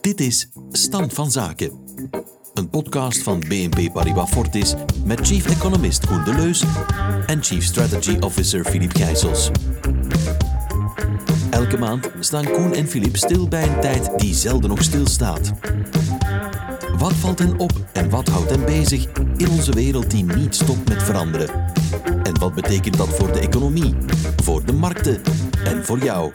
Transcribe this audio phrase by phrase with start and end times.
[0.00, 1.70] Dit is Stand van Zaken.
[2.54, 6.64] Een podcast van BNP Paribas Fortis met chief economist Koen Deleus
[7.26, 9.50] en chief strategy officer Philippe Gijsels.
[11.50, 15.52] Elke maand staan Koen en Philippe stil bij een tijd die zelden nog stilstaat.
[16.98, 19.06] Wat valt hen op en wat houdt hen bezig
[19.36, 21.48] in onze wereld die niet stopt met veranderen?
[22.22, 23.94] En wat betekent dat voor de economie,
[24.42, 25.22] voor de markten
[25.64, 26.32] en voor jou?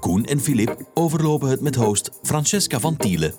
[0.00, 3.34] Koen en Filip overlopen het met host Francesca van Tielen.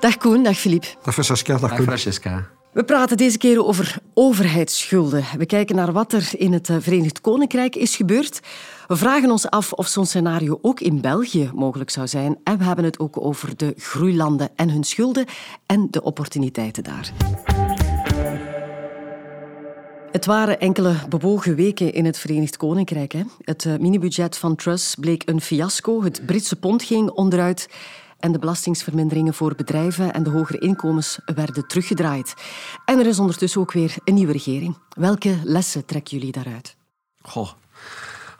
[0.00, 0.96] Dag Koen, dag Filip.
[1.02, 1.86] Dag Francesca, dag Dag Koen.
[1.86, 2.48] Francesca.
[2.72, 5.24] We praten deze keer over overheidsschulden.
[5.38, 8.40] We kijken naar wat er in het eh, Verenigd Koninkrijk is gebeurd.
[8.86, 12.38] We vragen ons af of zo'n scenario ook in België mogelijk zou zijn.
[12.44, 15.26] En we hebben het ook over de groeilanden en hun schulden
[15.66, 17.12] en de opportuniteiten daar.
[20.12, 23.12] Het waren enkele bewogen weken in het Verenigd Koninkrijk.
[23.12, 23.22] Hè.
[23.44, 26.02] Het eh, minibudget van Truss bleek een fiasco.
[26.02, 27.68] Het Britse pond ging onderuit.
[28.18, 32.34] En de belastingsverminderingen voor bedrijven en de hogere inkomens werden teruggedraaid.
[32.84, 34.78] En er is ondertussen ook weer een nieuwe regering.
[34.96, 36.76] Welke lessen trekken jullie daaruit?
[37.22, 37.50] Goh.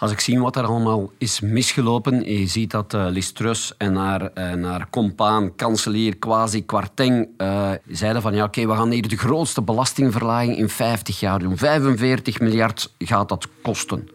[0.00, 3.96] Als ik zie wat er allemaal is misgelopen, je ziet dat uh, Liz Truss en
[3.96, 9.08] haar, en haar compaan, kanselier Kwasi Kwarteng, uh, zeiden van ja, oké, we gaan hier
[9.08, 11.56] de grootste belastingverlaging in 50 jaar doen.
[11.56, 14.08] 45 miljard gaat dat kosten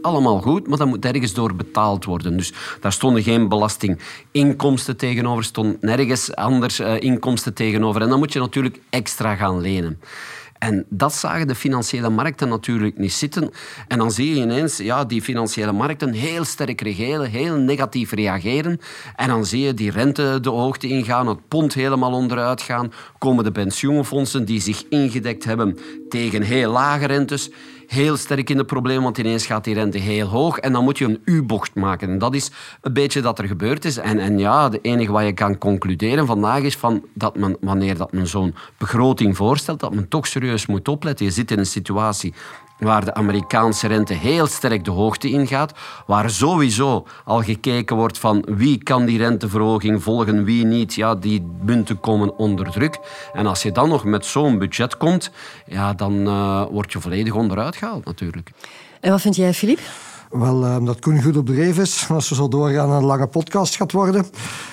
[0.00, 2.36] allemaal goed, maar dat moet ergens door betaald worden.
[2.36, 8.02] Dus daar stonden geen belastinginkomsten tegenover, stond nergens anders inkomsten tegenover.
[8.02, 10.00] En dan moet je natuurlijk extra gaan lenen.
[10.64, 13.50] En dat zagen de financiële markten natuurlijk niet zitten.
[13.88, 18.80] En dan zie je ineens ja, die financiële markten heel sterk regelen, heel negatief reageren.
[19.16, 22.92] En dan zie je die rente de hoogte ingaan, het pond helemaal onderuit gaan.
[23.18, 27.50] Komen de pensioenfondsen die zich ingedekt hebben tegen heel lage rentes
[27.86, 30.98] heel sterk in de problemen, want ineens gaat die rente heel hoog en dan moet
[30.98, 32.10] je een U-bocht maken.
[32.10, 33.96] En dat is een beetje dat er gebeurd is.
[33.96, 37.96] En, en ja, het enige wat je kan concluderen vandaag is van dat men, wanneer
[37.96, 41.26] dat men zo'n begroting voorstelt, dat men toch serieus moet opletten.
[41.26, 42.34] Je zit in een situatie
[42.78, 45.72] waar de Amerikaanse rente heel sterk de hoogte ingaat,
[46.06, 50.94] waar sowieso al gekeken wordt van wie kan die renteverhoging volgen, wie niet.
[50.94, 52.98] Ja, die munten komen onder druk.
[53.32, 55.30] En als je dan nog met zo'n budget komt,
[55.66, 58.50] ja, dan uh, word je volledig onderuit gehaald natuurlijk.
[59.00, 59.80] En wat vind jij, Filip?
[60.38, 62.06] Wel, uh, dat Koen goed op dreef is.
[62.10, 64.26] Als we zo doorgaan, een lange podcast gaat worden.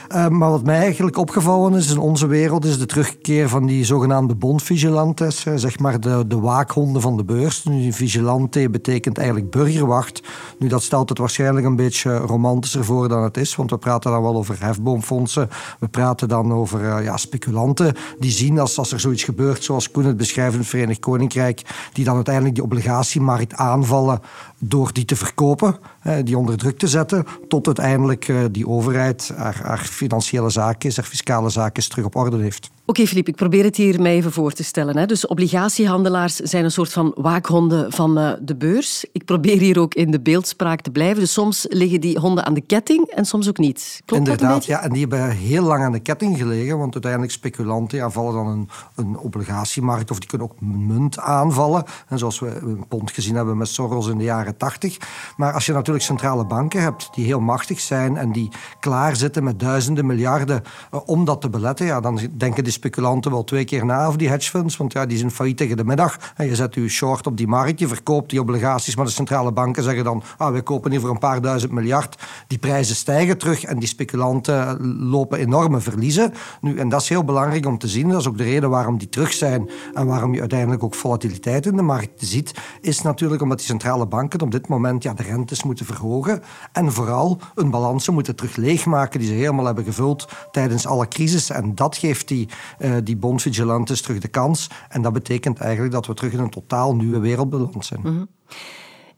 [0.09, 3.85] Uh, maar wat mij eigenlijk opgevallen is in onze wereld, is de terugkeer van die
[3.85, 5.45] zogenaamde bondvigilantes.
[5.55, 7.63] Zeg maar de, de waakhonden van de beurs.
[7.63, 10.21] Nu, vigilante betekent eigenlijk burgerwacht.
[10.59, 13.55] Nu, dat stelt het waarschijnlijk een beetje romantischer voor dan het is.
[13.55, 15.50] Want we praten dan wel over hefboomfondsen.
[15.79, 17.95] We praten dan over ja, speculanten.
[18.19, 21.61] Die zien als, als er zoiets gebeurt, zoals Koen het beschrijft in het Verenigd Koninkrijk.
[21.94, 24.21] Die dan uiteindelijk die obligatiemarkt aanvallen
[24.63, 25.77] door die te verkopen,
[26.23, 31.49] die onder druk te zetten, tot uiteindelijk die overheid haar, haar financiële zaken, haar fiscale
[31.49, 32.69] zaken terug op orde heeft.
[32.91, 34.97] Oké, okay, Filip, ik probeer het hier mij even voor te stellen.
[34.97, 35.06] Hè.
[35.06, 39.06] Dus obligatiehandelaars zijn een soort van waakhonden van uh, de beurs.
[39.12, 41.19] Ik probeer hier ook in de beeldspraak te blijven.
[41.19, 44.01] Dus soms liggen die honden aan de ketting en soms ook niet.
[44.06, 44.81] Klopt Inderdaad, ja.
[44.81, 48.47] En die hebben heel lang aan de ketting gelegen, want uiteindelijk speculanten ja, vallen dan
[48.47, 51.84] een, een obligatiemarkt of die kunnen ook munt aanvallen.
[52.07, 54.97] En zoals we een pond gezien hebben met Soros in de jaren tachtig.
[55.38, 58.50] Maar als je natuurlijk centrale banken hebt die heel machtig zijn en die
[58.80, 60.63] klaarzitten met duizenden miljarden
[60.94, 64.18] uh, om dat te beletten, ja, dan denken die speculanten wel twee keer na over
[64.18, 66.18] die hedgefunds, want ja, die zijn failliet tegen de middag.
[66.36, 69.52] En je zet je short op die markt, je verkoopt die obligaties, maar de centrale
[69.52, 72.16] banken zeggen dan, ah, wij kopen hier voor een paar duizend miljard.
[72.47, 76.34] Die prijzen stijgen terug en die speculanten lopen enorme verliezen.
[76.62, 78.98] Nu, en dat is heel belangrijk om te zien, dat is ook de reden waarom
[78.98, 83.42] die terug zijn en waarom je uiteindelijk ook volatiliteit in de markt ziet, is natuurlijk
[83.42, 87.69] omdat die centrale banken op dit moment ja, de rentes moeten verhogen en vooral hun
[87.69, 91.50] balansen moeten terug leegmaken die ze helemaal hebben gevuld tijdens alle crisis.
[91.50, 94.69] En dat geeft die uh, die bondvigilantes terug de kans.
[94.89, 98.01] En dat betekent eigenlijk dat we terug in een totaal nieuwe wereld beland zijn.
[98.03, 98.27] Mm.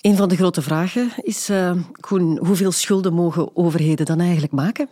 [0.01, 1.51] Een van de grote vragen is,
[1.99, 4.89] Koen, hoeveel schulden mogen overheden dan eigenlijk maken?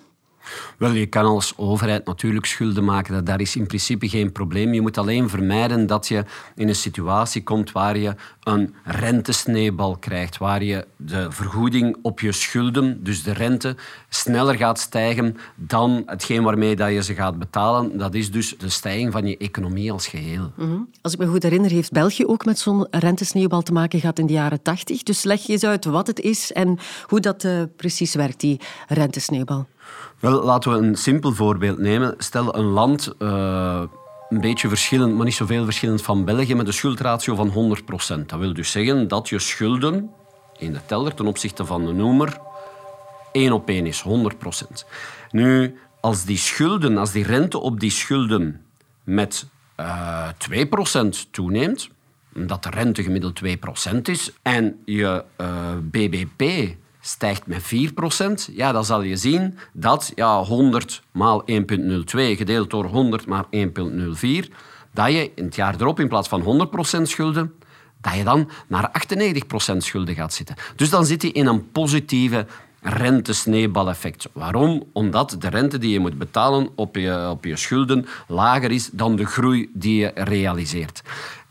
[0.77, 3.25] Wel, je kan als overheid natuurlijk schulden maken.
[3.25, 4.74] Daar is in principe geen probleem.
[4.74, 6.24] Je moet alleen vermijden dat je
[6.56, 10.38] in een situatie komt waar je een rentesneebal krijgt.
[10.38, 13.75] Waar je de vergoeding op je schulden, dus de rente,
[14.09, 17.98] sneller gaat stijgen dan hetgeen waarmee dat je ze gaat betalen.
[17.98, 20.51] Dat is dus de stijging van je economie als geheel.
[20.56, 20.89] -hmm.
[21.01, 24.25] Als ik me goed herinner, heeft België ook met zo'n rentesneeuwbal te maken gehad in
[24.25, 25.03] de jaren tachtig.
[25.03, 28.59] Dus leg je eens uit wat het is en hoe dat uh, precies werkt, die
[28.88, 29.68] rentesneeuwbal.
[30.19, 32.15] Wel, laten we een simpel voorbeeld nemen.
[32.17, 33.81] Stel, een land uh,
[34.29, 37.77] een beetje verschillend, maar niet zoveel verschillend van België, met een schuldratio van
[38.21, 38.25] 100%.
[38.25, 40.09] Dat wil dus zeggen dat je schulden
[40.57, 42.38] in de teller ten opzichte van de noemer
[43.31, 44.07] 1 op 1 is, 100%.
[45.31, 48.65] Nu, als die schulden, als die rente op die schulden
[49.03, 49.45] met
[49.79, 50.65] uh, eh,
[51.25, 51.89] 2% toeneemt,
[52.35, 57.63] omdat de rente gemiddeld 2% is, en je eh, BBP stijgt met
[58.50, 61.56] 4%, ja, dan zal je zien dat ja, 100 maal 1,02
[62.13, 64.53] gedeeld door 100 maal 1,04,
[64.94, 67.53] dat je in het jaar erop in plaats van 100% schulden,
[68.01, 68.92] dat je dan naar
[69.74, 70.56] 98% schulden gaat zitten.
[70.75, 72.45] Dus dan zit je in een positieve
[72.81, 74.30] rentesneeuwbaleffect.
[74.31, 74.83] Waarom?
[74.94, 79.15] Omdat de rente die je moet betalen op je, op je schulden lager is dan
[79.15, 81.01] de groei die je realiseert.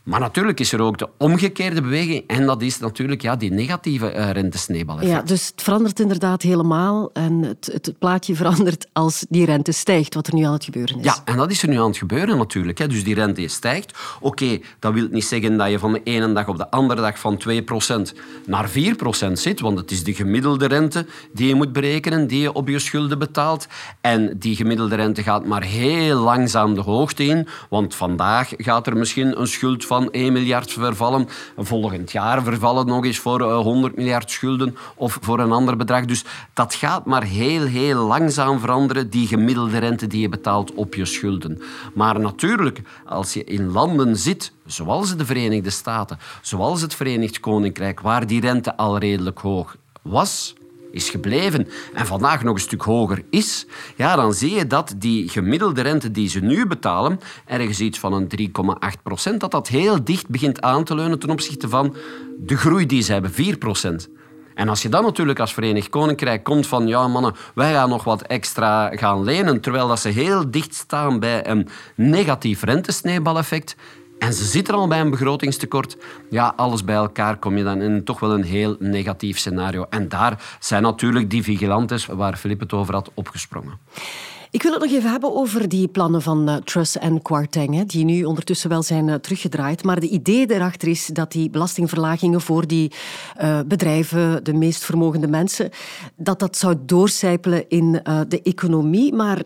[0.03, 4.15] Maar natuurlijk is er ook de omgekeerde beweging en dat is natuurlijk ja, die negatieve
[4.15, 5.05] uh, rentesneeuwbal.
[5.05, 10.13] Ja, dus het verandert inderdaad helemaal en het, het, plaatje verandert als die rente stijgt,
[10.13, 11.05] wat er nu aan het gebeuren is.
[11.05, 12.77] Ja, en dat is er nu aan het gebeuren natuurlijk.
[12.77, 12.87] Hè.
[12.87, 13.99] Dus die rente stijgt.
[14.19, 17.19] Oké, dat wil niet zeggen dat je van de ene dag op de andere dag
[17.19, 17.41] van
[18.11, 22.41] 2% naar 4% zit, want het is de gemiddelde rente die je moet berekenen, die
[22.41, 23.67] je op je schulden betaalt.
[24.01, 28.97] En die gemiddelde rente gaat maar heel langzaam de hoogte in, want vandaag gaat er
[28.97, 31.27] misschien een schuld van 1 miljard vervallen.
[31.57, 36.05] Volgend jaar vervallen nog eens voor 100 eh, miljard schulden of voor een ander bedrag.
[36.05, 36.23] Dus
[36.53, 41.05] dat gaat maar heel, heel langzaam veranderen, die gemiddelde rente die je betaalt op je
[41.05, 41.61] schulden.
[41.93, 47.99] Maar natuurlijk, als je in landen zit, zoals de Verenigde Staten, zoals het Verenigd Koninkrijk,
[47.99, 50.53] waar die rente al redelijk hoog was,
[50.91, 53.65] is gebleven en vandaag nog een stuk hoger is,
[53.95, 58.13] ja, dan zie je dat die gemiddelde rente die ze nu betalen, ergens iets van
[58.13, 58.29] een
[58.95, 61.95] 3,8 procent, dat dat heel dicht begint aan te leunen ten opzichte van
[62.37, 64.09] de groei die ze hebben, 4 procent.
[64.53, 68.03] En als je dan natuurlijk als Verenigd Koninkrijk komt van ja mannen, wij gaan nog
[68.03, 73.75] wat extra gaan lenen, terwijl dat ze heel dicht staan bij een negatief rentesneeuwbaleffect,
[74.21, 75.97] en ze zitten al bij een begrotingstekort.
[76.29, 79.85] Ja, alles bij elkaar kom je dan in toch wel een heel negatief scenario.
[79.89, 83.79] En daar zijn natuurlijk die vigilantes, waar Filip het over had, opgesprongen.
[84.51, 88.05] Ik wil het nog even hebben over die plannen van uh, Truss en Kwarteng, die
[88.05, 89.83] nu ondertussen wel zijn uh, teruggedraaid.
[89.83, 92.91] Maar de idee erachter is dat die belastingverlagingen voor die
[93.41, 95.69] uh, bedrijven, de meest vermogende mensen,
[96.15, 97.91] dat dat zou doorcijpelen in
[98.27, 99.13] de economie.
[99.13, 99.41] Maar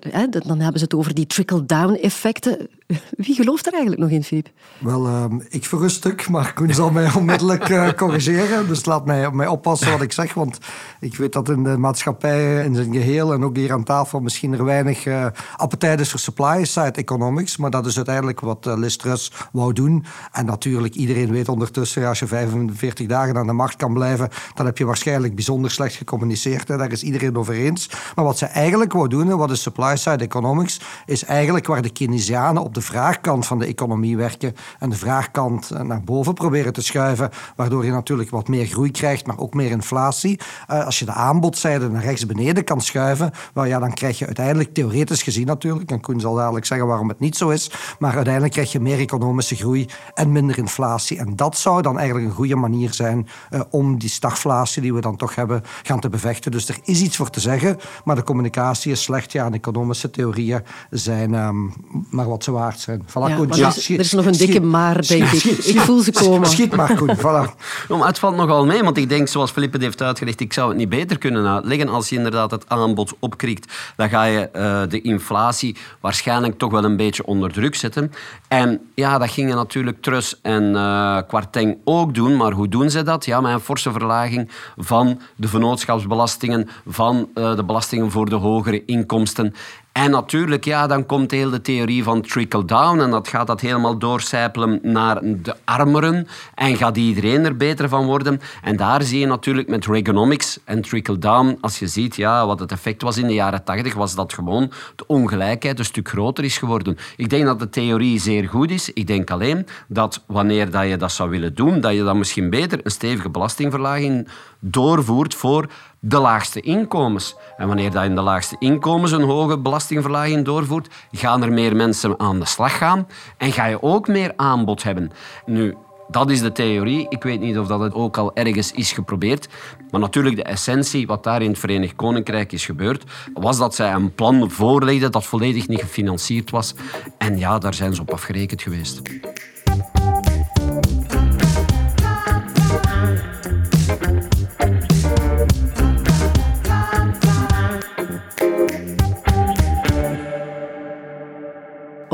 [0.46, 2.70] dan hebben ze het over die trickle-down effecten.
[3.18, 4.50] Wie gelooft er eigenlijk nog in, Filip?
[4.80, 7.68] Wel, ehm, ik voor een stuk, maar Koen zal mij onmiddellijk
[7.98, 8.68] corrigeren.
[8.68, 10.60] Dus laat mij, mij oppassen wat ik zeg, want
[11.00, 14.54] ik weet dat in de maatschappij in zijn geheel en ook hier aan tafel misschien
[14.54, 17.58] er weinig uh, appetijt is voor supply-side economics.
[17.58, 20.06] Maar dat is uiteindelijk wat uh, Liz Truss wou doen.
[20.32, 24.66] En natuurlijk, iedereen weet ondertussen, als je 45 dagen aan de macht kan blijven, dan
[24.66, 26.68] heb je waarschijnlijk bijzonder slecht gecommuniceerd.
[26.68, 26.78] Hè.
[26.78, 27.90] Daar is iedereen over eens.
[28.16, 32.64] Maar wat ze eigenlijk wou doen, wat is supply-side economics, is eigenlijk waar de Keynesianen
[32.64, 36.82] op de vraagkant van de economie werken en de vraagkant eh, naar boven proberen te
[36.82, 40.40] schuiven, waardoor je natuurlijk wat meer groei krijgt, maar ook meer inflatie.
[40.72, 44.26] Uh, als je de aanbodzijde naar rechts beneden kan schuiven, well, ja, dan krijg je
[44.26, 48.16] uiteindelijk theoretisch gezien natuurlijk, en Koen zal dadelijk zeggen waarom het niet zo is, maar
[48.16, 51.18] uiteindelijk krijg je meer economische groei en minder inflatie.
[51.18, 55.02] En dat zou dan eigenlijk een goede manier zijn uh, om die stagflatie die we
[55.02, 56.52] dan toch hebben gaan te bevechten.
[56.52, 59.32] Dus er is iets voor te zeggen, maar de communicatie is slecht.
[59.32, 61.74] Ja, en economische theorieën zijn um,
[62.10, 63.02] maar wat ze waard zijn.
[63.10, 63.68] Voilà, ja, Koen, ja.
[63.68, 65.44] er, is, nog een dikke maar, denk ik.
[65.44, 66.48] ik voel ze komen.
[66.48, 67.18] Schiet maar, Koen.
[67.18, 67.56] Voilà.
[68.06, 70.90] het valt nogal mee, want ik denk, zoals Felipe heeft uitgelegd, ik zou het niet
[70.90, 73.74] beter kunnen uitleggen als je inderdaad het aanbod opkrikt.
[73.96, 78.12] Dan ga je uh, eh, de inflatie waarschijnlijk toch wel een beetje onder druk zetten.
[78.48, 82.38] En ja, dat gingen natuurlijk Trus en uh, Kwarteng ook doen.
[82.38, 83.26] Maar hoe doen ze dat?
[83.26, 88.86] Ja, met een forse verlaging van de vennootschapsbelastingen, van uh, de belastingen voor de hogere
[88.86, 89.54] inkomsten.
[89.96, 93.98] En natuurlijk, ja, dan komt heel de theorie van trickle-down en dat gaat dat helemaal
[93.98, 98.42] doorcijpelen naar de armeren en gaat iedereen er beter van worden.
[98.62, 102.72] En daar zie je natuurlijk met Reaganomics en trickle-down, als je ziet ja, wat het
[102.72, 106.58] effect was in de jaren tachtig, was dat gewoon de ongelijkheid een stuk groter is
[106.58, 106.98] geworden.
[107.16, 108.94] Ik denk dat de theorie zeer goed is.
[108.94, 112.50] Ik denk alleen dat wanneer dat je dat zou willen doen, dat je dan misschien
[112.50, 114.28] beter een stevige belastingverlaging
[114.60, 115.68] doorvoert voor
[116.08, 117.36] de laagste inkomens.
[117.58, 122.20] En wanneer dat in de laagste inkomens een hoge belastingverlaging doorvoert, gaan er meer mensen
[122.20, 123.08] aan de slag gaan
[123.38, 125.12] en ga je ook meer aanbod hebben.
[125.46, 125.76] Nu,
[126.08, 127.06] dat is de theorie.
[127.10, 129.48] Ik weet niet of dat het ook al ergens is geprobeerd.
[129.92, 133.94] Maar natuurlijk, de essentie, wat daar in het Verenigd Koninkrijk is gebeurd, was dat zij
[133.94, 136.74] een plan voorlegden dat volledig niet gefinancierd was.
[137.18, 139.02] En ja, daar zijn ze op afgerekend geweest.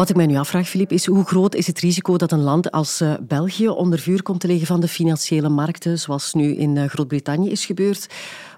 [0.02, 2.72] Wat ik mij nu afvraag, Filip, is hoe groot is het risico dat een land
[2.72, 6.76] als uh, België onder vuur komt te liggen van de financiële markten, zoals nu in
[6.76, 8.10] uh, Groot-Brittannië is gebeurd?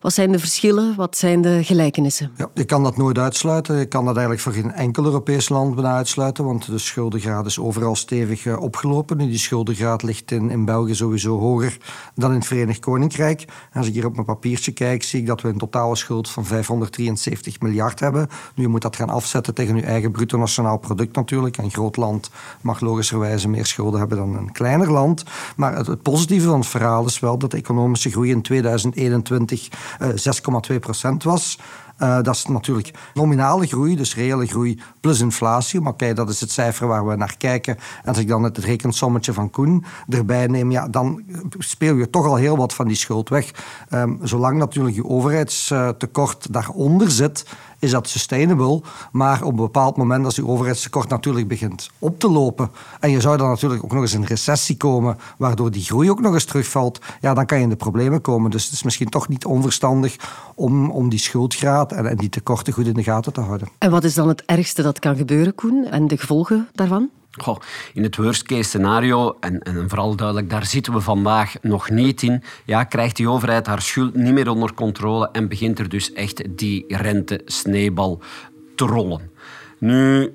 [0.02, 0.96] Wat zijn de verschillen?
[0.96, 2.32] Wat zijn de gelijkenissen?
[2.38, 3.78] Ja, je kan dat nooit uitsluiten.
[3.78, 7.60] Je kan dat eigenlijk voor geen enkel Europees land bijna uitsluiten, want de schuldengraad is
[7.60, 9.18] overal stevig uh, opgelopen.
[9.18, 11.78] Die schuldengraad ligt in, in België sowieso hoger
[12.16, 13.46] dan in het Verenigd Koninkrijk.
[13.74, 16.46] Als ik hier op mijn papiertje kijk, zie ik dat we een totale schuld van
[16.46, 18.28] 573 miljard hebben.
[18.56, 21.32] Nu, je moet dat gaan afzetten tegen je eigen bruto nationaal product natuurlijk.
[21.42, 22.30] Een groot land
[22.62, 25.24] mag logischerwijze meer schulden hebben dan een kleiner land.
[25.56, 29.70] Maar het, positieve van het verhaal is wel dat de economische groei in 2021
[30.72, 31.58] 6,2 procent was.
[32.00, 35.82] Uh, dat is natuurlijk nominale groei, dus reële groei plus inflatie.
[35.82, 37.76] Maar kijk, dat is het cijfer waar we naar kijken.
[37.76, 41.24] En als ik dan het rekensommetje van Koen erbij neem, ja, dan
[41.58, 43.52] speel je toch al heel wat van die schuld weg.
[43.90, 47.46] Um, zolang natuurlijk je overheidstekort daaronder zit,
[47.84, 48.82] is dat sustainable.
[49.12, 53.22] Maar op een bepaald moment, als je overheidstekort natuurlijk begint op te lopen en je
[53.22, 56.46] zou dan natuurlijk ook nog eens in recessie komen, waardoor die groei ook nog eens
[56.46, 58.52] terugvalt, ja, dan kan je in de problemen komen.
[58.52, 60.16] Dus het is misschien toch niet onverstandig
[60.56, 63.68] om, om die schuldgraad en, en die tekorten goed in de gaten te houden.
[63.78, 67.10] En wat is dan het ergste dat kan gebeuren, Koen, en de gevolgen daarvan?
[67.94, 72.22] In het worst case scenario, en, en vooral duidelijk, daar zitten we vandaag nog niet
[72.22, 76.14] in, ja, krijgt die overheid haar schuld niet meer onder controle en begint er dus
[76.14, 78.22] echt die rente-sneebal
[78.76, 79.32] te rollen.
[79.78, 80.34] Nu,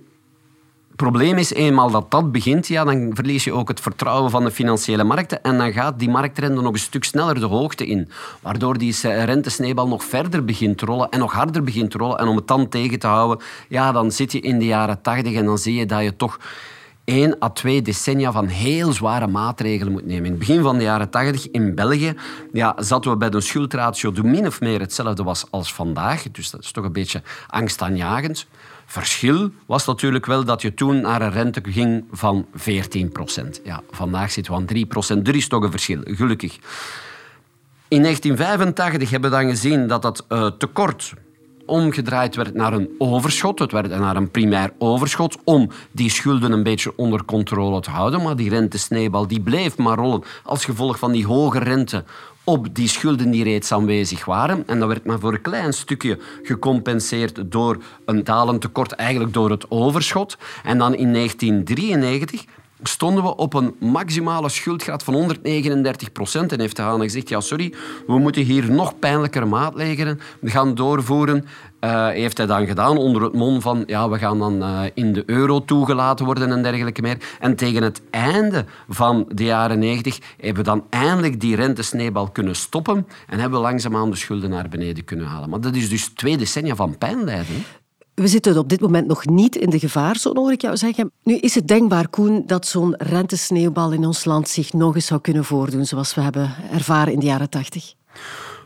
[0.97, 4.51] probleem is eenmaal dat dat begint, ja, dan verlies je ook het vertrouwen van de
[4.51, 8.09] financiële markten en dan gaat die marktrente nog een stuk sneller de hoogte in.
[8.43, 12.19] Waardoor die rentesneebal nog verder begint te rollen en nog harder begint te rollen.
[12.19, 15.35] En om het dan tegen te houden, ja, dan zit je in de jaren tachtig
[15.35, 16.39] en dan zie je dat je toch
[17.09, 20.25] één à twee decennia van heel zware maatregelen moet nemen.
[20.25, 22.15] In het begin van de jaren tachtig in België
[22.53, 26.23] ja, zaten we bij een schuldratio die min of meer hetzelfde was als vandaag.
[26.23, 28.47] Dus dat is toch een beetje angstaanjagend.
[28.87, 33.61] Verschil was natuurlijk wel dat je toen naar een rente ging van 14 procent.
[33.65, 35.29] Ja, vandaag zitten we aan 3 procent.
[35.29, 36.59] Er is toch een verschil, gelukkig.
[37.89, 41.15] In 1985 hebben we dan gezien dat dat uh, tekort
[41.69, 43.59] omgedraaid werd naar een overschot.
[43.59, 48.23] Het werd naar een primair overschot om die schulden een beetje onder controle te houden.
[48.23, 52.05] Maar die rentesneebal die bleef maar rollen als gevolg van die hoge rente
[52.49, 54.63] op die schulden die reeds aanwezig waren.
[54.67, 59.51] En dat werd maar voor een klein stukje gecompenseerd door een dalend tekort, eigenlijk door
[59.51, 60.37] het overschot.
[60.65, 62.45] En dan in 1993
[62.83, 66.53] stonden we op een maximale schuldgraad van 139 procent.
[66.53, 67.75] En heeft de Haan gezegd, ja sorry,
[68.07, 71.45] we moeten hier nog pijnlijkere maatregelen gaan doorvoeren.
[71.81, 75.13] Uh, heeft hij dan gedaan onder het mom van ja, we gaan dan uh, in
[75.13, 77.37] de euro toegelaten worden en dergelijke meer.
[77.41, 82.57] En tegen het einde van de jaren 90 hebben we dan eindelijk die rentesneebal kunnen
[82.57, 85.51] stoppen en hebben we langzaamaan de schulden naar beneden kunnen halen.
[85.51, 87.65] Maar dat is dus twee decennia van pijnlijden.
[88.19, 91.11] We zitten op dit moment nog niet in de gevaarzone, hoor ik jou zeggen.
[91.23, 95.21] Nu is het denkbaar, Koen, dat zo'n rentesneeuwbal in ons land zich nog eens zou
[95.21, 97.95] kunnen voordoen, zoals we hebben ervaren in de jaren tachtig?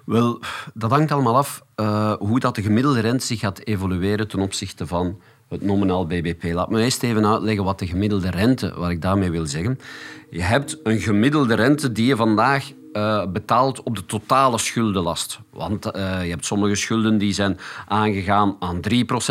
[0.05, 0.41] Wel,
[0.75, 4.87] dat hangt allemaal af uh, hoe dat de gemiddelde rente zich gaat evolueren ten opzichte
[4.87, 5.19] van
[5.49, 6.43] het nominaal BBP.
[6.43, 9.79] Laat me eerst even uitleggen wat de gemiddelde rente, wat ik daarmee wil zeggen.
[10.31, 15.41] Je hebt een gemiddelde rente die je vandaag uh, betaalt op de totale schuldenlast.
[15.51, 17.59] Want uh, je hebt sommige schulden die zijn
[17.89, 18.81] aangegaan aan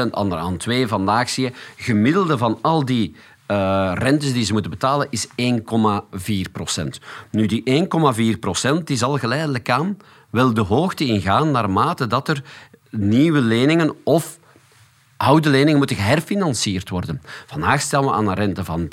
[0.08, 0.88] 3%, andere aan 2%.
[0.88, 3.16] Vandaag zie je gemiddelde van al die
[3.48, 5.32] uh, rentes die ze moeten betalen is 1,4%.
[7.32, 7.88] Nu, die
[8.80, 9.98] 1,4% die zal geleidelijk aan
[10.30, 12.44] wel de hoogte ingaan naarmate dat er
[12.90, 14.40] nieuwe leningen of
[15.22, 17.22] oude leningen moeten herfinancierd worden.
[17.46, 18.88] Vandaag stellen we aan een rente van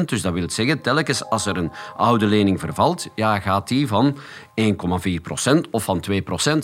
[0.00, 0.04] 3%.
[0.04, 4.16] Dus dat wil zeggen, telkens als er een oude lening vervalt, ja, gaat die van
[4.54, 6.14] 1,4% of van 2%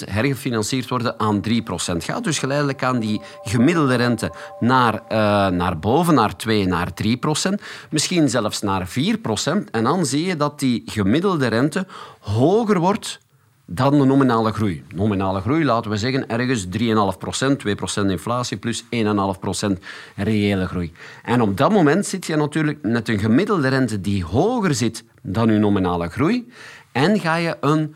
[0.05, 2.05] hergefinancierd worden aan 3%.
[2.05, 5.09] Gaat dus geleidelijk aan die gemiddelde rente naar, uh,
[5.49, 7.63] naar boven, naar 2, naar 3%.
[7.91, 9.71] Misschien zelfs naar 4%.
[9.71, 11.87] En dan zie je dat die gemiddelde rente
[12.21, 13.19] hoger wordt
[13.67, 14.85] dan de nominale groei.
[14.95, 18.89] Nominale groei, laten we zeggen, ergens 3,5%, 2% inflatie plus 1,5%
[20.17, 20.93] reële groei.
[21.23, 25.53] En op dat moment zit je natuurlijk met een gemiddelde rente die hoger zit dan
[25.53, 26.49] je nominale groei.
[26.93, 27.95] En ga je een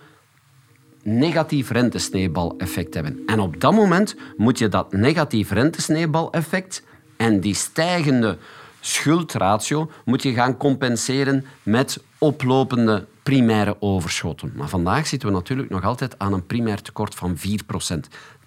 [1.02, 3.22] negatief rentesneebal-effect hebben.
[3.26, 6.82] En op dat moment moet je dat negatief rentesneebal-effect
[7.16, 8.38] en die stijgende
[8.80, 14.52] schuldratio moet je gaan compenseren met oplopende primaire overschotten.
[14.56, 17.40] Maar vandaag zitten we natuurlijk nog altijd aan een primair tekort van 4%.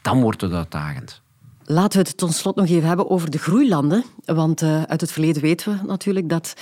[0.01, 1.21] Dan wordt het uitdagend.
[1.65, 4.03] Laten we het tot slot nog even hebben over de groeilanden.
[4.25, 6.53] Want uh, uit het verleden weten we natuurlijk dat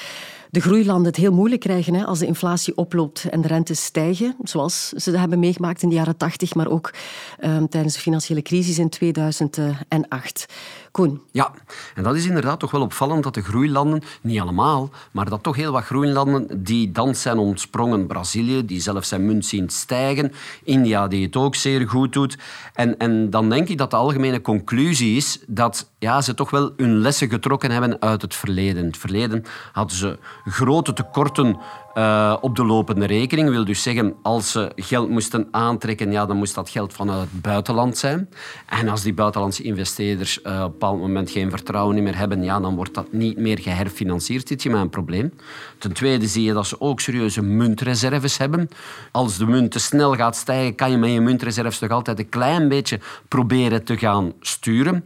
[0.51, 4.35] de groeilanden het heel moeilijk krijgen hè, als de inflatie oploopt en de rentes stijgen,
[4.43, 6.93] zoals ze dat hebben meegemaakt in de jaren 80, maar ook
[7.39, 10.45] ehm, tijdens de financiële crisis in 2008.
[10.91, 11.21] Koen.
[11.31, 11.51] Ja,
[11.95, 15.55] en dat is inderdaad toch wel opvallend dat de groeilanden, niet allemaal, maar dat toch
[15.55, 18.07] heel wat groeilanden die dan zijn ontsprongen.
[18.07, 20.31] Brazilië, die zelf zijn munt zien stijgen.
[20.63, 22.37] India, die het ook zeer goed doet.
[22.73, 26.73] En, en dan denk ik dat de algemene conclusie is dat ja, ze toch wel
[26.77, 28.77] hun lessen getrokken hebben uit het verleden.
[28.77, 31.57] In het verleden hadden ze grote tekorten
[31.97, 33.49] uh, op de lopende rekening.
[33.49, 37.41] wil dus zeggen, als ze geld moesten aantrekken, ja, dan moest dat geld vanuit het
[37.41, 38.29] buitenland zijn.
[38.65, 42.59] En als die buitenlandse investeerders uh, op een bepaald moment geen vertrouwen meer hebben, ja,
[42.59, 44.63] dan wordt dat niet meer geherfinancierd.
[44.63, 45.33] Je met een probleem.
[45.77, 48.69] Ten tweede zie je dat ze ook serieuze muntreserves hebben.
[49.11, 52.29] Als de munt te snel gaat stijgen, kan je met je muntreserves toch altijd een
[52.29, 55.05] klein beetje proberen te gaan sturen.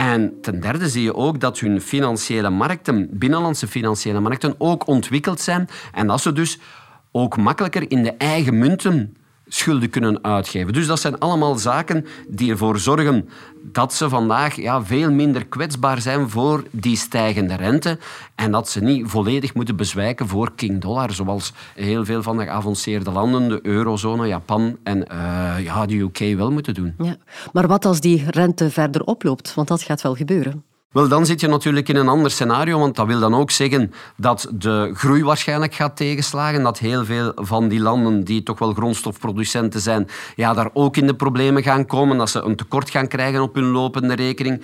[0.00, 5.40] En ten derde zie je ook dat hun financiële markten, binnenlandse financiële markten, ook ontwikkeld
[5.40, 5.68] zijn.
[5.92, 6.58] En dat ze dus
[7.12, 9.16] ook makkelijker in de eigen munten
[9.52, 10.72] schulden kunnen uitgeven.
[10.72, 13.28] Dus dat zijn allemaal zaken die ervoor zorgen
[13.62, 17.98] dat ze vandaag ja, veel minder kwetsbaar zijn voor die stijgende rente
[18.34, 22.42] en dat ze niet volledig moeten bezwijken voor king dollar, zoals heel veel van de
[22.42, 26.94] geavanceerde landen, de eurozone, Japan en uh, ja, de UK wel moeten doen.
[26.98, 27.16] Ja.
[27.52, 29.54] Maar wat als die rente verder oploopt?
[29.54, 30.64] Want dat gaat wel gebeuren.
[30.90, 33.92] Wel, dan zit je natuurlijk in een ander scenario, want dat wil dan ook zeggen
[34.16, 38.72] dat de groei waarschijnlijk gaat tegenslagen, dat heel veel van die landen die toch wel
[38.72, 43.08] grondstofproducenten zijn, ja, daar ook in de problemen gaan komen, dat ze een tekort gaan
[43.08, 44.62] krijgen op hun lopende rekening.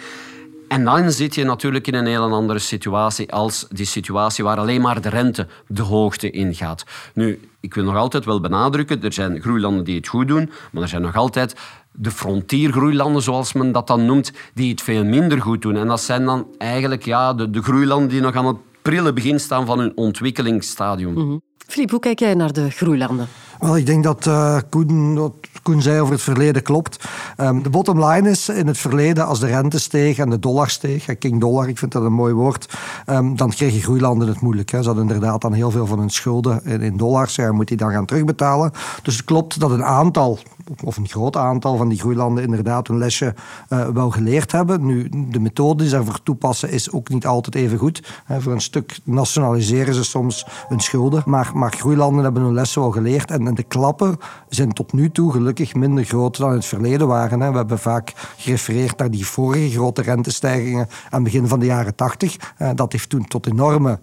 [0.68, 4.80] En dan zit je natuurlijk in een heel andere situatie als die situatie waar alleen
[4.80, 6.85] maar de rente de hoogte ingaat.
[7.14, 10.83] Nu, ik wil nog altijd wel benadrukken, er zijn groeilanden die het goed doen, maar
[10.83, 11.54] er zijn nog altijd
[11.97, 15.76] de frontiergroeilanden, zoals men dat dan noemt, die het veel minder goed doen.
[15.76, 19.41] En dat zijn dan eigenlijk ja, de, de groeilanden die nog aan het prille begin
[19.41, 21.12] staan van hun ontwikkelingsstadium.
[21.12, 23.29] Mm Filip, hoe kijk jij naar de groeilanden?
[23.59, 25.35] Wel, ik denk dat uh, Koen, wat
[25.67, 27.09] Koen zei over het verleden klopt.
[27.37, 30.71] Um, de bottom line is, in het verleden, als de rente steeg en de dollar
[30.71, 34.71] steeg, king dollar, ik vind dat een mooi woord, um, dan kregen groeilanden het moeilijk.
[34.71, 34.81] Hè.
[34.81, 37.77] Ze hadden inderdaad dan heel veel van hun schulden in, in dollars, ja, moet die
[37.77, 38.73] dan gaan terugbetalen.
[39.03, 40.39] Dus het klopt dat een aantal,
[40.85, 43.35] of een groot aantal van die groeilanden inderdaad een lesje
[43.69, 44.87] uh, wel geleerd hebben.
[44.87, 48.23] Nu, de methode die ze daarvoor toepassen is ook niet altijd even goed.
[48.39, 52.91] Voor een stuk nationaliseren ze soms hun schulden, maar, maar groeilanden hebben hun lessen wel
[52.91, 56.66] geleerd en en de klappen zijn tot nu toe gelukkig minder groot dan in het
[56.66, 57.38] verleden waren.
[57.38, 61.95] We hebben vaak gerefereerd naar die vorige grote rentestijgingen aan het begin van de jaren
[61.95, 62.36] 80.
[62.56, 63.99] Eh, dat heeft toen tot enorme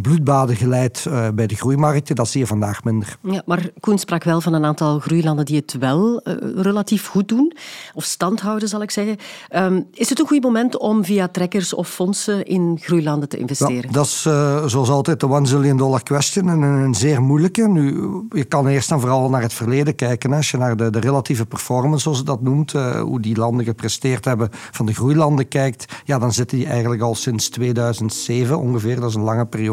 [0.00, 2.16] bloedbaden geleid uh, bij de groeimarkten.
[2.16, 3.16] Dat zie je vandaag minder.
[3.20, 7.28] Ja, maar Koen sprak wel van een aantal groeilanden die het wel uh, relatief goed
[7.28, 7.52] doen.
[7.94, 9.16] Of stand houden, zal ik zeggen.
[9.56, 13.74] Um, is het een goed moment om via trekkers of fondsen in groeilanden te investeren?
[13.74, 16.48] Ja, dat is uh, zoals altijd de one zillion dollar question.
[16.48, 17.68] En een zeer moeilijke.
[17.68, 20.32] Nu, je kan eerst en vooral naar het verleden kijken.
[20.32, 24.24] Als je naar de, de relatieve performance, zoals ze dat noemt, hoe die landen gepresteerd
[24.24, 29.00] hebben van de groeilanden kijkt, ja, dan zitten die eigenlijk al sinds 2007 ongeveer.
[29.00, 29.63] Dat is een lange periode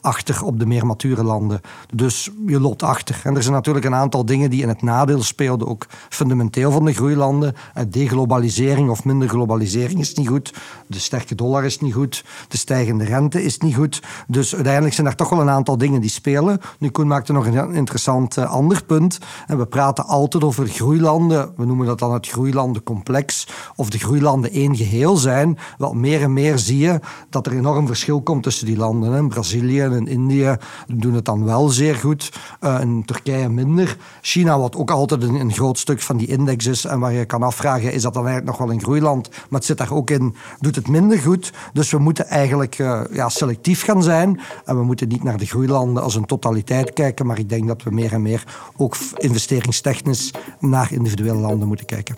[0.00, 1.60] achter op de meer mature landen.
[1.94, 3.20] Dus je loopt achter.
[3.24, 6.84] En er zijn natuurlijk een aantal dingen die in het nadeel speelden, ook fundamenteel van
[6.84, 7.54] de groeilanden.
[7.74, 10.54] Eh, deglobalisering of minder globalisering is niet goed.
[10.86, 12.24] De sterke dollar is niet goed.
[12.48, 14.02] De stijgende rente is niet goed.
[14.26, 16.60] Dus uiteindelijk zijn er toch wel een aantal dingen die spelen.
[16.78, 19.18] Nu, Koen maakte nog een interessant uh, ander punt.
[19.46, 21.52] En we praten altijd over groeilanden.
[21.56, 23.46] We noemen dat dan het groeilandencomplex.
[23.76, 25.58] Of de groeilanden één geheel zijn.
[25.78, 29.12] Wel meer en meer zie je dat er enorm verschil komt tussen die landen.
[29.28, 32.32] Brazilië en India doen het dan wel zeer goed.
[32.60, 33.96] Uh, en Turkije minder.
[34.20, 36.84] China, wat ook altijd een, een, groot stuk van die index is.
[36.84, 39.28] En waar je kan afvragen, is dat dan eigenlijk nog wel een groeiland?
[39.30, 41.52] Maar het zit daar ook in, doet het minder goed.
[41.72, 44.40] Dus we moeten eigenlijk uh, ja, selectief gaan zijn.
[44.64, 47.26] En we moeten niet naar de groeilanden als een totaliteit kijken.
[47.26, 48.44] Maar ik denk dat we meer en meer
[48.76, 50.30] ook investeringstechnisch
[50.60, 52.16] naar individuele landen moeten kijken.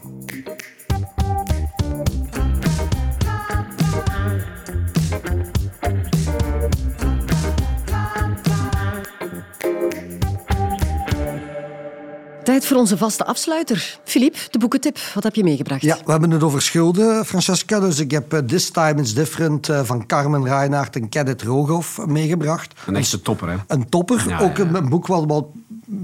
[12.44, 13.98] Tijd voor onze vaste afsluiter.
[14.04, 14.98] Filip, de boekentip.
[15.14, 15.82] Wat heb je meegebracht?
[15.82, 17.80] Ja, we hebben het over schulden, Francesca.
[17.80, 22.06] Dus ik heb uh, This Time It's Different uh, van Carmen Reinhardt en Kenneth Rogoff
[22.06, 22.74] meegebracht.
[22.86, 23.56] Een echte topper, hè?
[23.66, 24.24] Een topper.
[24.28, 24.64] Ja, ook ja.
[24.72, 25.44] Een, boek wat, wat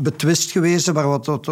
[0.02, 1.46] betwist geweest, waar wat, wat,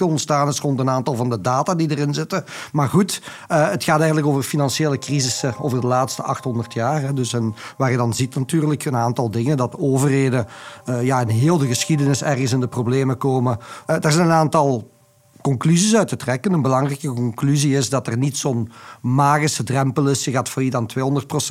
[0.00, 2.44] ontstaan is rond een aantal van de data die erin zitten.
[2.72, 7.14] Maar goed, uh, het gaat eigenlijk over financiële crisissen over de laatste 800 jaar.
[7.14, 7.34] Dus
[7.76, 10.46] waar je dan ziet natuurlijk een aantal dingen, dat overheden
[10.88, 13.58] uh, ja, in heel de geschiedenis ergens in de problemen komen.
[13.86, 14.96] Uh, er zijn een aantal
[15.42, 16.52] conclusies uit te trekken.
[16.52, 18.70] Een belangrijke conclusie is dat er niet zo'n
[19.00, 20.24] magische drempel is.
[20.24, 20.86] Je gaat failliet aan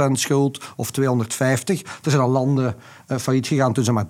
[0.09, 1.81] 200% schuld of 250.
[1.81, 2.75] Er zijn al landen
[3.07, 4.07] uh, failliet gegaan toen ze maar 30%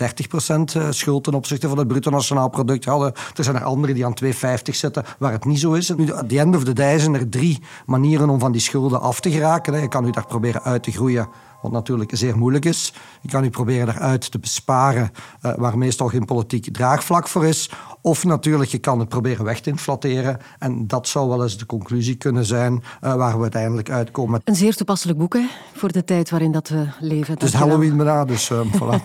[0.73, 3.13] eh, schuld ten opzichte van het bruto nationaal product hadden.
[3.35, 5.89] Er zijn er anderen die aan 250 zitten waar het niet zo is.
[5.89, 9.01] Nu, at the end of the day zijn er drie manieren om van die schulden
[9.01, 9.81] af te geraken.
[9.81, 11.27] Je kan u daar proberen uit te groeien
[11.61, 12.93] wat natuurlijk zeer moeilijk is.
[13.21, 17.71] Je kan u proberen eruit te besparen, uh, waar meestal geen politiek draagvlak voor is.
[18.01, 20.39] Of natuurlijk, je kan het proberen weg te inflateren.
[20.59, 24.41] En dat zou wel eens de conclusie kunnen zijn uh, waar we uiteindelijk uitkomen.
[24.43, 27.33] Een zeer toepasselijk boek hè, voor de tijd waarin dat we leven.
[27.33, 29.01] Het is Halloween bijna, dus uh, voilà.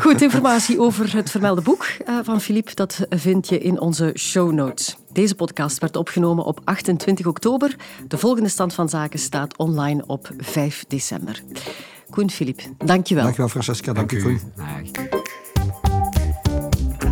[0.00, 1.86] Goed, informatie over het vermelde boek
[2.22, 4.96] van Philippe, dat vind je in onze show notes.
[5.16, 7.76] Deze podcast werd opgenomen op 28 oktober.
[8.08, 11.42] De volgende stand van zaken staat online op 5 december.
[12.10, 13.22] Koen Filip, dankjewel.
[13.22, 14.40] Dankjewel Francesca, dank, dank u Koen.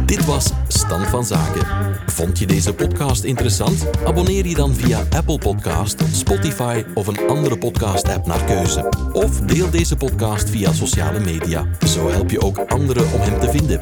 [0.06, 0.50] Dit was
[0.84, 1.66] Stand van Zaken.
[2.06, 3.86] Vond je deze podcast interessant?
[4.04, 8.92] Abonneer je dan via Apple Podcast, Spotify of een andere podcast-app naar keuze.
[9.12, 11.66] Of deel deze podcast via sociale media.
[11.86, 13.80] Zo help je ook anderen om hem te vinden.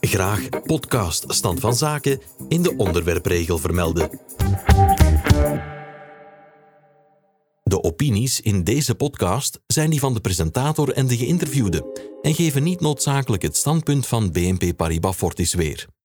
[0.00, 4.10] Graag podcast Stand van Zaken in de onderwerpregel vermelden.
[7.70, 12.62] De opinies in deze podcast zijn die van de presentator en de geïnterviewde en geven
[12.62, 15.99] niet noodzakelijk het standpunt van BNP Paribas Fortis weer.